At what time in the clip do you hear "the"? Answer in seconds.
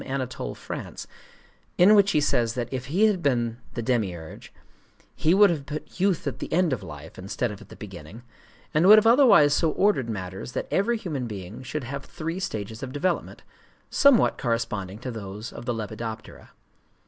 3.75-3.83, 6.39-6.51, 7.69-7.75, 15.65-15.73